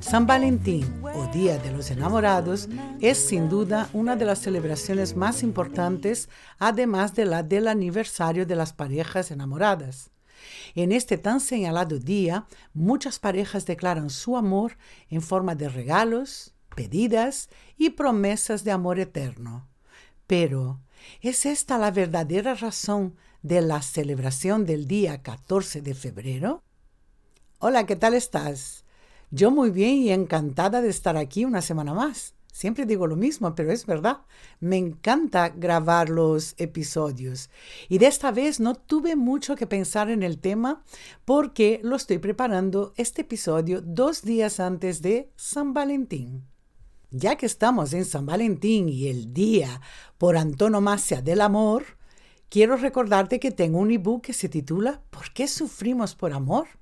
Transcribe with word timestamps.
San 0.00 0.26
Valentín 0.26 1.02
o 1.02 1.26
Día 1.32 1.58
de 1.58 1.70
los 1.70 1.90
Enamorados 1.90 2.68
es 3.00 3.18
sin 3.18 3.48
duda 3.48 3.88
una 3.92 4.16
de 4.16 4.24
las 4.24 4.40
celebraciones 4.40 5.14
más 5.14 5.44
importantes, 5.44 6.28
además 6.58 7.14
de 7.14 7.26
la 7.26 7.44
del 7.44 7.68
aniversario 7.68 8.46
de 8.46 8.56
las 8.56 8.72
parejas 8.72 9.30
enamoradas. 9.30 10.10
En 10.74 10.90
este 10.90 11.18
tan 11.18 11.40
señalado 11.40 11.98
día, 12.00 12.46
muchas 12.72 13.18
parejas 13.20 13.64
declaran 13.64 14.10
su 14.10 14.36
amor 14.36 14.76
en 15.08 15.22
forma 15.22 15.54
de 15.54 15.68
regalos, 15.68 16.54
pedidas 16.74 17.48
y 17.76 17.90
promesas 17.90 18.64
de 18.64 18.72
amor 18.72 18.98
eterno. 18.98 19.68
Pero, 20.26 20.80
¿es 21.20 21.46
esta 21.46 21.78
la 21.78 21.92
verdadera 21.92 22.54
razón 22.54 23.16
de 23.42 23.60
la 23.60 23.82
celebración 23.82 24.66
del 24.66 24.88
día 24.88 25.22
14 25.22 25.82
de 25.82 25.94
febrero? 25.94 26.64
Hola, 27.62 27.84
¿qué 27.84 27.94
tal 27.94 28.14
estás? 28.14 28.86
Yo 29.30 29.50
muy 29.50 29.68
bien 29.68 29.96
y 29.96 30.12
encantada 30.12 30.80
de 30.80 30.88
estar 30.88 31.18
aquí 31.18 31.44
una 31.44 31.60
semana 31.60 31.92
más. 31.92 32.34
Siempre 32.50 32.86
digo 32.86 33.06
lo 33.06 33.16
mismo, 33.16 33.54
pero 33.54 33.70
es 33.70 33.84
verdad. 33.84 34.22
Me 34.60 34.78
encanta 34.78 35.50
grabar 35.50 36.08
los 36.08 36.54
episodios. 36.56 37.50
Y 37.90 37.98
de 37.98 38.06
esta 38.06 38.30
vez 38.30 38.60
no 38.60 38.76
tuve 38.76 39.14
mucho 39.14 39.56
que 39.56 39.66
pensar 39.66 40.08
en 40.08 40.22
el 40.22 40.38
tema 40.38 40.82
porque 41.26 41.80
lo 41.82 41.96
estoy 41.96 42.16
preparando 42.16 42.94
este 42.96 43.20
episodio 43.20 43.82
dos 43.82 44.22
días 44.22 44.58
antes 44.58 45.02
de 45.02 45.30
San 45.36 45.74
Valentín. 45.74 46.46
Ya 47.10 47.36
que 47.36 47.44
estamos 47.44 47.92
en 47.92 48.06
San 48.06 48.24
Valentín 48.24 48.88
y 48.88 49.08
el 49.08 49.34
día 49.34 49.82
por 50.16 50.38
antonomasia 50.38 51.20
del 51.20 51.42
amor, 51.42 51.84
quiero 52.48 52.78
recordarte 52.78 53.38
que 53.38 53.50
tengo 53.50 53.80
un 53.80 53.90
ebook 53.90 54.22
que 54.22 54.32
se 54.32 54.48
titula 54.48 55.02
¿Por 55.10 55.34
qué 55.34 55.46
sufrimos 55.46 56.14
por 56.14 56.32
amor? 56.32 56.80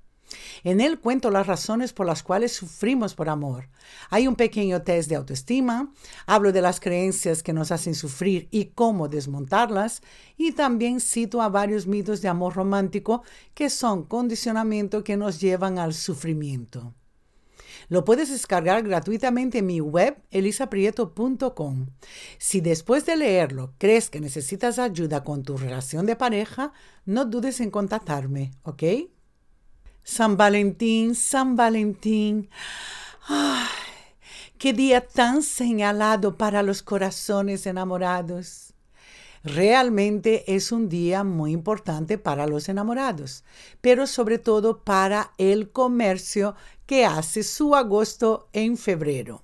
En 0.63 0.81
él 0.81 0.99
cuento 0.99 1.31
las 1.31 1.47
razones 1.47 1.93
por 1.93 2.05
las 2.05 2.23
cuales 2.23 2.51
sufrimos 2.51 3.15
por 3.15 3.29
amor. 3.29 3.69
Hay 4.09 4.27
un 4.27 4.35
pequeño 4.35 4.81
test 4.81 5.09
de 5.09 5.15
autoestima, 5.15 5.91
hablo 6.25 6.51
de 6.51 6.61
las 6.61 6.79
creencias 6.79 7.43
que 7.43 7.53
nos 7.53 7.71
hacen 7.71 7.95
sufrir 7.95 8.47
y 8.51 8.65
cómo 8.65 9.07
desmontarlas, 9.07 10.01
y 10.37 10.51
también 10.51 10.99
cito 10.99 11.41
a 11.41 11.49
varios 11.49 11.87
mitos 11.87 12.21
de 12.21 12.27
amor 12.27 12.55
romántico 12.55 13.23
que 13.53 13.69
son 13.69 14.03
condicionamiento 14.03 15.03
que 15.03 15.17
nos 15.17 15.39
llevan 15.39 15.79
al 15.79 15.93
sufrimiento. 15.93 16.93
Lo 17.87 18.05
puedes 18.05 18.29
descargar 18.29 18.83
gratuitamente 18.83 19.59
en 19.59 19.65
mi 19.65 19.81
web 19.81 20.21
elisaprieto.com. 20.29 21.87
Si 22.37 22.61
después 22.61 23.05
de 23.07 23.15
leerlo 23.15 23.73
crees 23.79 24.11
que 24.11 24.19
necesitas 24.19 24.77
ayuda 24.77 25.23
con 25.23 25.41
tu 25.41 25.57
relación 25.57 26.05
de 26.05 26.15
pareja, 26.15 26.71
no 27.05 27.25
dudes 27.25 27.59
en 27.61 27.71
contactarme, 27.71 28.51
¿ok? 28.61 28.83
San 30.03 30.37
Valentín, 30.37 31.15
San 31.15 31.55
Valentín. 31.55 32.49
qué 34.57 34.73
día 34.73 35.05
tan 35.05 35.43
señalado 35.43 36.37
para 36.37 36.63
los 36.63 36.81
corazones 36.83 37.65
enamorados. 37.65 38.73
Realmente 39.43 40.53
es 40.53 40.71
un 40.73 40.89
día 40.89 41.23
muy 41.23 41.53
importante 41.53 42.17
para 42.17 42.45
los 42.45 42.67
enamorados, 42.67 43.45
pero 43.79 44.05
sobre 44.05 44.37
todo 44.37 44.83
para 44.83 45.31
el 45.37 45.71
comercio 45.71 46.55
que 46.85 47.05
hace 47.05 47.43
su 47.43 47.75
agosto 47.75 48.49
en 48.51 48.75
febrero. 48.75 49.43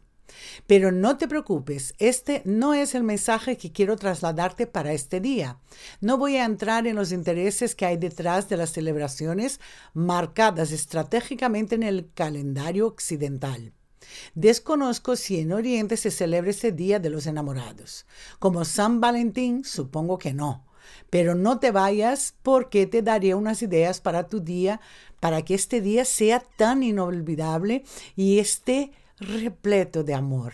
Pero 0.68 0.92
no 0.92 1.18
te 1.18 1.28
preocupes, 1.28 1.94
este 2.00 2.42
no 2.46 2.74
es 2.74 2.96
el 2.96 3.04
mensaje 3.04 3.58
que 3.58 3.72
quiero 3.72 3.96
trasladarte 3.96 4.68
para 4.68 4.94
este 4.94 5.20
día. 5.20 5.60
No 6.02 6.18
voy 6.18 6.38
a 6.38 6.46
entrar 6.46 6.88
en 6.88 6.96
los 6.96 7.12
intereses 7.12 7.76
que 7.76 7.86
hay 7.86 7.98
detrás 7.98 8.50
de 8.50 8.58
las 8.58 8.72
celebraciones 8.72 9.60
marcadas 9.94 10.72
estratégicamente 10.72 11.76
en 11.76 11.84
el 11.84 12.10
calendario 12.14 12.88
occidental. 12.88 13.74
Desconozco 14.34 15.16
si 15.16 15.40
en 15.40 15.52
Oriente 15.52 15.98
se 15.98 16.12
celebra 16.12 16.52
ese 16.52 16.72
Día 16.72 17.00
de 17.00 17.10
los 17.10 17.28
Enamorados. 17.28 18.06
Como 18.40 18.66
San 18.66 19.02
Valentín, 19.02 19.64
supongo 19.64 20.18
que 20.18 20.34
no. 20.34 20.66
Pero 21.10 21.34
no 21.36 21.60
te 21.60 21.72
vayas 21.72 22.36
porque 22.44 22.86
te 22.86 23.02
daré 23.02 23.34
unas 23.34 23.62
ideas 23.62 24.02
para 24.02 24.28
tu 24.28 24.40
día, 24.42 24.80
para 25.20 25.44
que 25.44 25.56
este 25.56 25.82
día 25.82 26.06
sea 26.06 26.40
tan 26.40 26.84
inolvidable 26.84 27.84
y 28.16 28.40
esté 28.40 28.92
repleto 29.20 30.04
de 30.04 30.14
amor. 30.14 30.54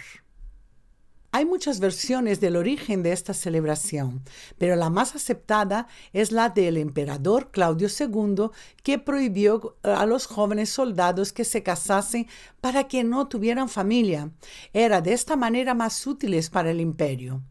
Hay 1.33 1.45
muchas 1.45 1.79
versiones 1.79 2.41
del 2.41 2.57
origen 2.57 3.03
de 3.03 3.13
esta 3.13 3.33
celebración, 3.33 4.21
pero 4.57 4.75
la 4.75 4.89
más 4.89 5.15
aceptada 5.15 5.87
es 6.11 6.33
la 6.33 6.49
del 6.49 6.75
emperador 6.75 7.51
Claudio 7.51 7.87
II, 7.87 8.49
que 8.83 8.99
prohibió 8.99 9.77
a 9.81 10.05
los 10.05 10.25
jóvenes 10.25 10.71
soldados 10.71 11.31
que 11.31 11.45
se 11.45 11.63
casasen 11.63 12.27
para 12.59 12.89
que 12.89 13.05
no 13.05 13.29
tuvieran 13.29 13.69
familia. 13.69 14.31
Era 14.73 14.99
de 14.99 15.13
esta 15.13 15.37
manera 15.37 15.73
más 15.73 16.05
útiles 16.05 16.49
para 16.49 16.71
el 16.71 16.81
imperio. 16.81 17.41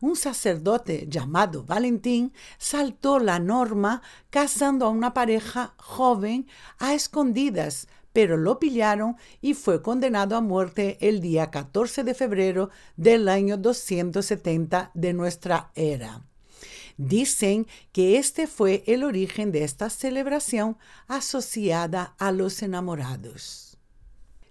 Un 0.00 0.16
sacerdote 0.16 1.06
llamado 1.06 1.62
Valentín 1.62 2.32
saltó 2.56 3.18
la 3.18 3.38
norma 3.38 4.00
casando 4.30 4.86
a 4.86 4.88
una 4.88 5.12
pareja 5.12 5.74
joven 5.76 6.46
a 6.78 6.94
escondidas 6.94 7.86
pero 8.16 8.38
lo 8.38 8.58
pillaron 8.58 9.16
y 9.42 9.52
fue 9.52 9.82
condenado 9.82 10.36
a 10.36 10.40
muerte 10.40 10.96
el 11.06 11.20
día 11.20 11.50
14 11.50 12.02
de 12.02 12.14
febrero 12.14 12.70
del 12.96 13.28
año 13.28 13.58
270 13.58 14.90
de 14.94 15.12
nuestra 15.12 15.70
era. 15.74 16.24
Dicen 16.96 17.66
que 17.92 18.16
este 18.16 18.46
fue 18.46 18.84
el 18.86 19.04
origen 19.04 19.52
de 19.52 19.64
esta 19.64 19.90
celebración 19.90 20.78
asociada 21.08 22.14
a 22.18 22.32
los 22.32 22.62
enamorados. 22.62 23.76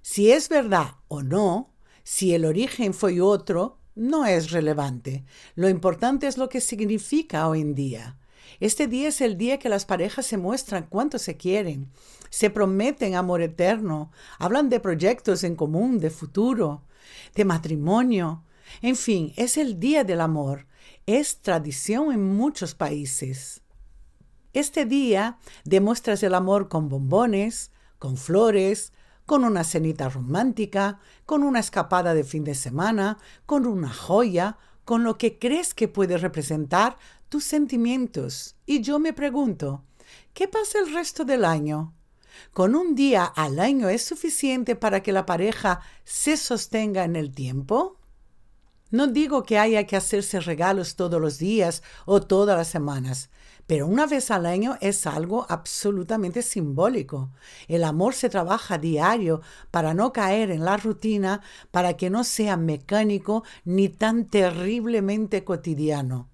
Si 0.03 0.31
es 0.31 0.47
verdad 0.47 0.97
o 1.07 1.23
no, 1.23 1.73
si 2.03 2.35
el 2.35 2.45
origen 2.45 2.93
fue 2.93 3.19
otro, 3.19 3.79
no 3.95 4.27
es 4.27 4.51
relevante. 4.51 5.25
Lo 5.55 5.69
importante 5.69 6.27
es 6.27 6.37
lo 6.37 6.49
que 6.49 6.61
significa 6.61 7.47
hoy 7.47 7.61
en 7.61 7.73
día. 7.73 8.19
Este 8.59 8.87
día 8.87 9.09
es 9.09 9.21
el 9.21 9.37
día 9.37 9.59
que 9.59 9.69
las 9.69 9.85
parejas 9.85 10.25
se 10.25 10.37
muestran 10.37 10.87
cuánto 10.89 11.19
se 11.19 11.37
quieren, 11.37 11.91
se 12.29 12.49
prometen 12.49 13.15
amor 13.15 13.41
eterno, 13.41 14.11
hablan 14.39 14.69
de 14.69 14.79
proyectos 14.79 15.43
en 15.43 15.55
común, 15.55 15.99
de 15.99 16.09
futuro, 16.09 16.83
de 17.35 17.45
matrimonio. 17.45 18.43
En 18.81 18.95
fin, 18.95 19.33
es 19.35 19.57
el 19.57 19.79
día 19.79 20.03
del 20.03 20.21
amor. 20.21 20.67
Es 21.05 21.41
tradición 21.41 22.11
en 22.11 22.35
muchos 22.35 22.75
países. 22.75 23.61
Este 24.53 24.85
día 24.85 25.37
demuestras 25.65 26.23
el 26.23 26.33
amor 26.33 26.69
con 26.69 26.89
bombones, 26.89 27.71
con 27.99 28.17
flores, 28.17 28.93
con 29.25 29.43
una 29.43 29.63
cenita 29.63 30.09
romántica, 30.09 30.99
con 31.25 31.43
una 31.43 31.59
escapada 31.59 32.13
de 32.13 32.23
fin 32.23 32.43
de 32.43 32.55
semana, 32.55 33.17
con 33.45 33.65
una 33.65 33.91
joya, 33.91 34.57
con 34.85 35.03
lo 35.03 35.17
que 35.17 35.39
crees 35.39 35.73
que 35.73 35.87
puede 35.87 36.17
representar 36.17 36.97
tus 37.29 37.43
sentimientos. 37.43 38.55
Y 38.65 38.81
yo 38.81 38.99
me 38.99 39.13
pregunto, 39.13 39.83
¿qué 40.33 40.47
pasa 40.47 40.79
el 40.79 40.93
resto 40.93 41.25
del 41.25 41.45
año? 41.45 41.93
¿Con 42.51 42.75
un 42.75 42.95
día 42.95 43.23
al 43.25 43.59
año 43.59 43.89
es 43.89 44.03
suficiente 44.03 44.75
para 44.75 45.01
que 45.01 45.11
la 45.11 45.25
pareja 45.25 45.81
se 46.03 46.37
sostenga 46.37 47.03
en 47.03 47.15
el 47.15 47.31
tiempo? 47.33 47.97
No 48.91 49.07
digo 49.07 49.43
que 49.43 49.57
haya 49.57 49.85
que 49.85 49.95
hacerse 49.95 50.39
regalos 50.39 50.95
todos 50.95 51.19
los 51.19 51.37
días 51.37 51.81
o 52.05 52.21
todas 52.21 52.57
las 52.57 52.67
semanas, 52.67 53.29
pero 53.67 53.87
una 53.87 54.05
vez 54.05 54.29
al 54.29 54.45
año 54.45 54.77
es 54.79 55.07
algo 55.07 55.45
absolutamente 55.49 56.41
simbólico. 56.43 57.31
El 57.67 57.83
amor 57.83 58.13
se 58.13 58.29
trabaja 58.29 58.77
diario 58.77 59.41
para 59.71 59.93
no 59.93 60.13
caer 60.13 60.51
en 60.51 60.63
la 60.63 60.77
rutina, 60.77 61.41
para 61.71 61.97
que 61.97 62.09
no 62.09 62.23
sea 62.23 62.57
mecánico 62.57 63.43
ni 63.63 63.89
tan 63.89 64.25
terriblemente 64.25 65.43
cotidiano. 65.43 66.29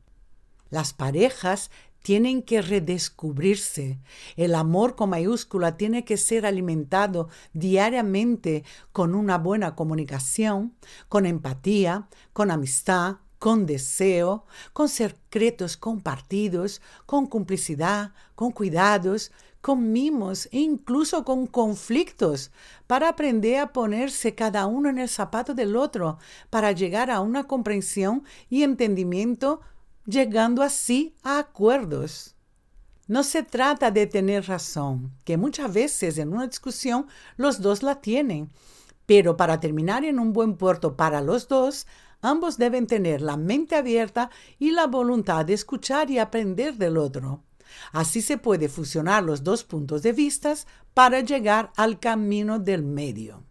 Las 0.71 0.93
parejas 0.93 1.69
tienen 2.01 2.41
que 2.41 2.61
redescubrirse. 2.61 3.99
El 4.35 4.55
amor 4.55 4.95
con 4.95 5.11
mayúscula 5.11 5.77
tiene 5.77 6.03
que 6.03 6.17
ser 6.17 6.45
alimentado 6.45 7.29
diariamente 7.53 8.63
con 8.91 9.13
una 9.13 9.37
buena 9.37 9.75
comunicación, 9.75 10.73
con 11.09 11.25
empatía, 11.25 12.07
con 12.33 12.49
amistad, 12.49 13.17
con 13.37 13.65
deseo, 13.65 14.45
con 14.73 14.89
secretos 14.89 15.77
compartidos, 15.77 16.81
con 17.05 17.27
complicidad, 17.27 18.13
con 18.35 18.51
cuidados, 18.51 19.31
con 19.61 19.91
mimos 19.91 20.49
e 20.51 20.59
incluso 20.59 21.23
con 21.23 21.45
conflictos, 21.47 22.51
para 22.87 23.09
aprender 23.09 23.59
a 23.59 23.73
ponerse 23.73 24.33
cada 24.33 24.65
uno 24.65 24.89
en 24.89 24.97
el 24.97 25.09
zapato 25.09 25.53
del 25.53 25.75
otro, 25.75 26.17
para 26.49 26.71
llegar 26.71 27.11
a 27.11 27.19
una 27.19 27.45
comprensión 27.45 28.23
y 28.49 28.63
entendimiento 28.63 29.61
llegando 30.05 30.63
así 30.63 31.15
a 31.23 31.39
acuerdos. 31.39 32.35
No 33.07 33.23
se 33.23 33.43
trata 33.43 33.91
de 33.91 34.07
tener 34.07 34.47
razón, 34.47 35.11
que 35.25 35.37
muchas 35.37 35.73
veces 35.73 36.17
en 36.17 36.33
una 36.33 36.47
discusión 36.47 37.07
los 37.35 37.61
dos 37.61 37.83
la 37.83 37.99
tienen, 37.99 38.49
pero 39.05 39.35
para 39.35 39.59
terminar 39.59 40.05
en 40.05 40.19
un 40.19 40.31
buen 40.31 40.55
puerto 40.55 40.95
para 40.95 41.21
los 41.21 41.47
dos, 41.47 41.87
ambos 42.21 42.57
deben 42.57 42.87
tener 42.87 43.21
la 43.21 43.35
mente 43.35 43.75
abierta 43.75 44.29
y 44.59 44.71
la 44.71 44.87
voluntad 44.87 45.45
de 45.45 45.53
escuchar 45.53 46.09
y 46.09 46.19
aprender 46.19 46.75
del 46.75 46.97
otro. 46.97 47.43
Así 47.91 48.21
se 48.21 48.37
puede 48.37 48.69
fusionar 48.69 49.23
los 49.23 49.43
dos 49.43 49.63
puntos 49.63 50.03
de 50.03 50.13
vista 50.13 50.53
para 50.93 51.21
llegar 51.21 51.71
al 51.75 51.99
camino 51.99 52.59
del 52.59 52.83
medio. 52.83 53.43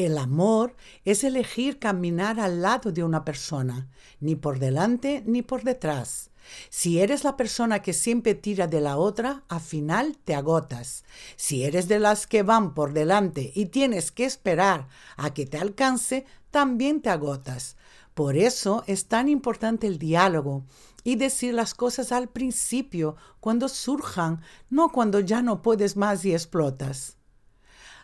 El 0.00 0.16
amor 0.16 0.76
es 1.04 1.24
elegir 1.24 1.78
caminar 1.78 2.40
al 2.40 2.62
lado 2.62 2.90
de 2.90 3.04
una 3.04 3.22
persona, 3.22 3.90
ni 4.18 4.34
por 4.34 4.58
delante 4.58 5.22
ni 5.26 5.42
por 5.42 5.62
detrás. 5.62 6.30
Si 6.70 7.00
eres 7.00 7.22
la 7.22 7.36
persona 7.36 7.82
que 7.82 7.92
siempre 7.92 8.34
tira 8.34 8.66
de 8.66 8.80
la 8.80 8.96
otra, 8.96 9.44
al 9.48 9.60
final 9.60 10.16
te 10.24 10.34
agotas. 10.34 11.04
Si 11.36 11.64
eres 11.64 11.86
de 11.86 11.98
las 11.98 12.26
que 12.26 12.42
van 12.42 12.72
por 12.72 12.94
delante 12.94 13.52
y 13.54 13.66
tienes 13.66 14.10
que 14.10 14.24
esperar 14.24 14.88
a 15.18 15.34
que 15.34 15.44
te 15.44 15.58
alcance, 15.58 16.24
también 16.50 17.02
te 17.02 17.10
agotas. 17.10 17.76
Por 18.14 18.38
eso 18.38 18.84
es 18.86 19.06
tan 19.06 19.28
importante 19.28 19.86
el 19.86 19.98
diálogo 19.98 20.64
y 21.04 21.16
decir 21.16 21.52
las 21.52 21.74
cosas 21.74 22.10
al 22.10 22.30
principio, 22.30 23.16
cuando 23.38 23.68
surjan, 23.68 24.40
no 24.70 24.92
cuando 24.92 25.20
ya 25.20 25.42
no 25.42 25.60
puedes 25.60 25.98
más 25.98 26.24
y 26.24 26.32
explotas. 26.32 27.19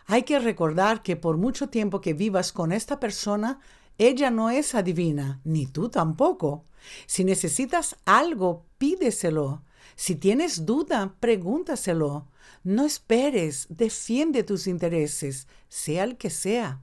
Hay 0.07 0.23
que 0.23 0.39
recordar 0.39 1.03
que 1.03 1.17
por 1.17 1.37
mucho 1.37 1.67
tiempo 1.67 1.99
que 1.99 2.13
vivas 2.13 2.53
con 2.53 2.71
esta 2.71 2.99
persona, 2.99 3.59
ella 3.97 4.31
no 4.31 4.49
es 4.49 4.73
adivina, 4.73 5.41
ni 5.43 5.67
tú 5.67 5.89
tampoco. 5.89 6.65
Si 7.05 7.25
necesitas 7.25 7.97
algo, 8.05 8.65
pídeselo. 8.77 9.63
Si 9.97 10.15
tienes 10.15 10.65
duda, 10.65 11.15
pregúntaselo. 11.19 12.27
No 12.63 12.85
esperes, 12.85 13.67
defiende 13.69 14.43
tus 14.43 14.67
intereses, 14.67 15.47
sea 15.67 16.05
el 16.05 16.17
que 16.17 16.29
sea. 16.29 16.81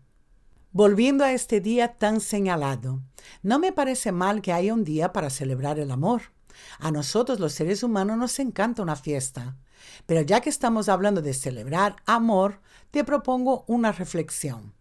Volviendo 0.72 1.24
a 1.24 1.32
este 1.32 1.60
día 1.60 1.96
tan 1.96 2.20
señalado, 2.20 3.00
no 3.42 3.58
me 3.58 3.72
parece 3.72 4.12
mal 4.12 4.42
que 4.42 4.52
haya 4.52 4.74
un 4.74 4.84
día 4.84 5.12
para 5.12 5.30
celebrar 5.30 5.78
el 5.78 5.90
amor. 5.90 6.22
A 6.78 6.90
nosotros 6.90 7.40
los 7.40 7.52
seres 7.52 7.82
humanos 7.82 8.18
nos 8.18 8.38
encanta 8.38 8.82
una 8.82 8.96
fiesta. 8.96 9.56
Pero 10.06 10.22
ya 10.22 10.40
que 10.40 10.50
estamos 10.50 10.88
hablando 10.88 11.22
de 11.22 11.34
celebrar 11.34 11.96
amor, 12.06 12.60
te 12.90 13.04
propongo 13.04 13.64
una 13.66 13.92
reflexión. 13.92 14.74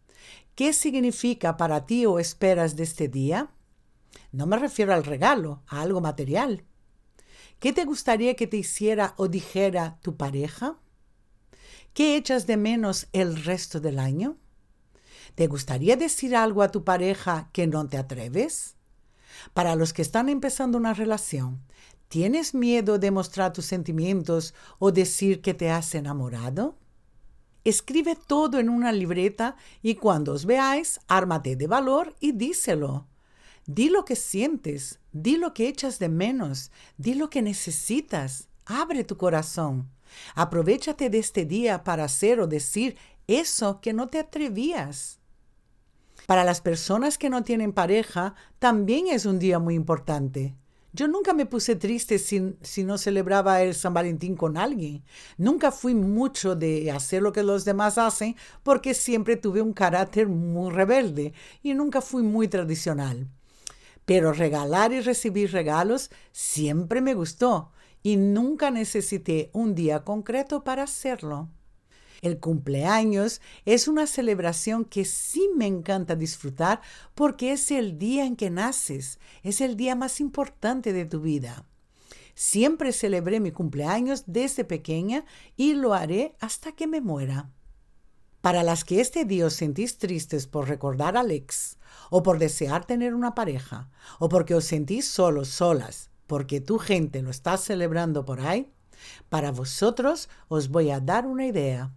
¿Qué 0.55 0.73
significa 0.73 1.57
para 1.57 1.85
ti 1.85 2.05
o 2.05 2.19
esperas 2.19 2.75
de 2.75 2.83
este 2.83 3.07
día? 3.07 3.50
No 4.31 4.45
me 4.45 4.57
refiero 4.57 4.94
al 4.94 5.03
regalo, 5.03 5.63
a 5.67 5.81
algo 5.81 6.01
material. 6.01 6.63
¿Qué 7.59 7.73
te 7.73 7.85
gustaría 7.85 8.35
que 8.35 8.47
te 8.47 8.57
hiciera 8.57 9.13
o 9.17 9.27
dijera 9.27 9.97
tu 10.01 10.17
pareja? 10.17 10.77
¿Qué 11.94 12.17
echas 12.17 12.45
de 12.45 12.57
menos 12.57 13.07
el 13.13 13.44
resto 13.44 13.79
del 13.79 13.99
año? 13.99 14.38
¿Te 15.35 15.47
gustaría 15.47 15.95
decir 15.95 16.35
algo 16.35 16.61
a 16.61 16.71
tu 16.71 16.83
pareja 16.83 17.49
que 17.53 17.65
no 17.67 17.88
te 17.88 17.97
atreves? 17.97 18.75
Para 19.53 19.75
los 19.75 19.94
que 19.94 20.01
están 20.01 20.29
empezando 20.29 20.77
una 20.77 20.94
relación, 20.94 21.63
¿Tienes 22.13 22.54
miedo 22.54 23.00
de 23.00 23.10
mostrar 23.10 23.54
tus 23.54 23.65
sentimientos 23.65 24.54
o 24.77 24.92
decir 24.92 25.42
que 25.42 25.56
te 25.56 25.71
has 25.71 25.95
enamorado? 25.95 26.77
Escribe 27.63 28.15
todo 28.15 28.60
en 28.60 28.69
una 28.69 28.92
libreta 28.92 29.56
y 29.81 29.95
cuando 29.95 30.33
os 30.33 30.45
veáis, 30.45 31.00
ármate 31.07 31.56
de 31.56 31.65
valor 31.65 32.15
y 32.19 32.33
díselo. 32.33 33.07
Di 33.65 33.89
lo 33.89 34.06
que 34.06 34.15
sientes, 34.15 35.00
di 35.12 35.38
lo 35.38 35.56
que 35.56 35.68
echas 35.68 35.98
de 35.98 36.07
menos, 36.07 36.69
di 37.00 37.15
lo 37.15 37.31
que 37.31 37.42
necesitas. 37.42 38.48
Abre 38.68 39.04
tu 39.04 39.18
corazón. 39.18 39.89
Aprovechate 40.36 41.09
de 41.09 41.18
este 41.18 41.45
día 41.45 41.83
para 41.83 42.04
hacer 42.04 42.39
o 42.39 42.45
decir 42.45 42.95
eso 43.25 43.81
que 43.81 43.92
no 43.92 44.06
te 44.06 44.19
atrevías. 44.19 45.19
Para 46.27 46.44
las 46.44 46.62
personas 46.62 47.18
que 47.18 47.31
no 47.31 47.44
tienen 47.44 47.74
pareja, 47.74 48.36
también 48.59 49.07
es 49.07 49.25
un 49.25 49.39
día 49.39 49.57
muy 49.57 49.74
importante. 49.74 50.56
Yo 50.95 51.07
nunca 51.07 51.34
me 51.34 51.48
puse 51.48 51.75
triste 51.75 52.19
si, 52.19 52.56
si, 52.62 52.84
no 52.84 53.00
celebraba 53.00 53.63
el 53.63 53.74
San 53.74 53.95
Valentín 53.95 54.36
con 54.36 54.57
alguien. 54.57 55.04
Nunca 55.40 55.72
fui 55.72 55.95
mucho 55.95 56.56
de 56.56 56.92
hacer 56.92 57.24
lo 57.24 57.34
que 57.34 57.42
los 57.42 57.66
demás 57.66 57.98
hacen 57.98 58.36
porque 58.62 58.94
siempre 58.94 59.36
tuve 59.36 59.63
un 59.63 59.74
carácter 59.74 60.28
muy 60.28 60.72
rebelde 60.72 61.34
y 61.63 61.74
nunca 61.74 62.00
fui 62.00 62.22
muy 62.22 62.48
tradicional. 62.48 63.28
Pero 64.06 64.34
regalar 64.34 64.94
y 64.94 65.01
recibir 65.01 65.51
regalos 65.51 66.12
siempre 66.31 67.01
me 67.01 67.16
gustó 67.16 67.72
y 68.04 68.18
nunca 68.18 68.69
necesité 68.69 69.50
un 69.51 69.74
día 69.74 70.04
concreto 70.04 70.63
para 70.63 70.84
hacerlo. 70.84 71.50
El 72.23 72.39
cumpleaños 72.39 73.41
es 73.65 73.89
una 73.89 74.07
celebración 74.07 74.85
que 74.85 75.03
sí 75.03 75.49
me 75.57 75.67
encanta 75.67 76.15
disfrutar 76.15 76.79
porque 77.15 77.51
es 77.51 77.69
el 77.69 77.99
día 77.99 78.25
en 78.25 78.37
que 78.37 78.49
naces, 78.49 79.19
es 79.43 79.59
el 79.59 79.75
día 79.75 79.93
más 79.93 80.21
importante 80.21 80.93
de 80.93 81.03
tu 81.03 81.19
vida. 81.19 81.65
Siempre 82.33 82.93
celebré 82.93 83.41
mi 83.41 83.51
cumpleaños 83.51 84.23
desde 84.25 84.63
pequeña 84.63 85.25
y 85.57 85.73
lo 85.73 85.93
haré 85.93 86.33
hasta 86.39 86.71
que 86.71 86.87
me 86.87 87.01
muera. 87.01 87.51
Para 88.39 88.63
las 88.63 88.85
que 88.85 89.01
este 89.01 89.25
día 89.25 89.47
os 89.47 89.55
sentís 89.55 89.97
tristes 89.97 90.47
por 90.47 90.69
recordar 90.69 91.17
al 91.17 91.29
ex, 91.29 91.77
o 92.09 92.23
por 92.23 92.39
desear 92.39 92.85
tener 92.85 93.15
una 93.15 93.35
pareja, 93.35 93.89
o 94.19 94.29
porque 94.29 94.55
os 94.55 94.63
sentís 94.63 95.09
solos, 95.09 95.49
solas, 95.49 96.09
porque 96.27 96.61
tu 96.61 96.79
gente 96.79 97.21
lo 97.21 97.31
está 97.31 97.57
celebrando 97.57 98.23
por 98.23 98.39
ahí, 98.39 98.71
para 99.27 99.51
vosotros 99.51 100.29
os 100.47 100.69
voy 100.69 100.89
a 100.89 101.01
dar 101.01 101.27
una 101.27 101.45
idea 101.45 101.91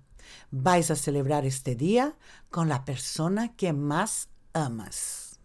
vais 0.51 0.91
a 0.91 0.97
celebrar 0.97 1.45
este 1.45 1.75
día 1.75 2.17
con 2.51 2.69
la 2.69 2.85
persona 2.85 3.55
que 3.57 3.73
más 3.73 4.29
amas. 4.53 5.39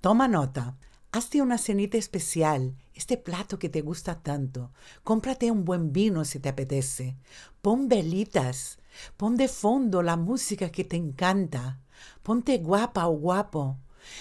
Toma 0.00 0.28
nota. 0.28 0.76
Hazte 1.12 1.40
una 1.40 1.56
cenita 1.56 1.96
especial, 1.96 2.76
este 2.94 3.16
plato 3.16 3.58
que 3.58 3.68
te 3.68 3.80
gusta 3.80 4.20
tanto. 4.22 4.70
Cómprate 5.02 5.50
un 5.50 5.64
buen 5.64 5.92
vino 5.92 6.24
si 6.24 6.40
te 6.40 6.48
apetece. 6.48 7.16
Pon 7.62 7.88
velitas. 7.88 8.78
Pon 9.16 9.36
de 9.36 9.48
fondo 9.48 10.02
la 10.02 10.16
música 10.16 10.70
que 10.70 10.84
te 10.84 10.96
encanta. 10.96 11.80
Ponte 12.22 12.58
guapa 12.58 13.06
o 13.06 13.12
guapo. 13.12 13.78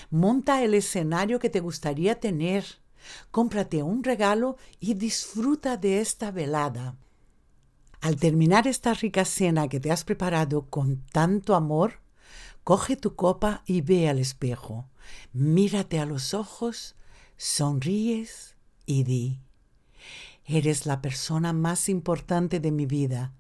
Monta 0.09 0.63
el 0.63 0.74
escenario 0.74 1.39
que 1.39 1.50
te 1.50 1.59
gustaría 1.59 2.19
tener. 2.19 2.65
Cómprate 3.31 3.83
un 3.83 4.03
regalo 4.03 4.57
y 4.80 4.94
disfruta 4.95 5.78
de 5.78 6.02
esta 6.02 6.31
velada. 6.31 6.95
Al 8.06 8.18
terminar 8.18 8.68
esta 8.68 8.94
rica 8.94 9.26
cena 9.26 9.68
que 9.68 9.80
te 9.80 9.92
has 9.92 10.04
preparado 10.04 10.69
con 10.69 10.97
tanto 11.12 11.56
amor, 11.56 12.02
coge 12.64 12.95
tu 12.95 13.16
copa 13.16 13.64
y 13.66 13.81
ve 13.81 14.07
al 14.07 14.19
espejo, 14.19 14.88
mírate 15.33 15.97
a 15.97 16.06
los 16.06 16.35
ojos, 16.35 16.95
sonríes 17.35 18.57
y 18.85 19.06
di, 19.06 19.40
eres 20.45 20.85
la 20.85 21.02
persona 21.02 21.52
más 21.52 21.90
importante 21.90 22.59
de 22.59 22.69
mi 22.69 22.85
vida. 22.85 23.33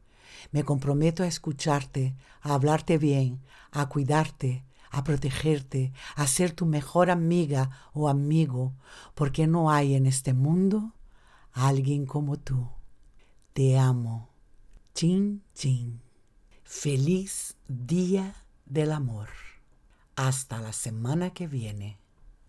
Me 0.51 0.63
comprometo 0.63 1.21
a 1.21 1.27
escucharte, 1.27 2.15
a 2.41 2.55
hablarte 2.55 2.97
bien, 2.97 3.43
a 3.69 3.87
cuidarte, 3.87 4.65
a 4.89 5.03
protegerte, 5.03 5.93
a 6.15 6.25
ser 6.25 6.53
tu 6.53 6.65
mejor 6.65 7.11
amiga 7.11 7.69
o 7.93 8.09
amigo, 8.09 8.73
porque 9.13 9.45
no 9.45 9.69
hay 9.69 9.93
en 9.93 10.07
este 10.07 10.33
mundo 10.33 10.95
alguien 11.53 12.07
como 12.07 12.37
tú. 12.37 12.67
Te 13.53 13.77
amo. 13.77 14.34
Chin 14.95 15.43
Chin. 15.53 15.99
Feliz 16.63 17.57
Día 17.67 18.45
del 18.65 18.93
Amor. 18.93 19.27
Hasta 20.15 20.61
la 20.61 20.71
semana 20.71 21.33
que 21.33 21.47
viene. 21.47 21.99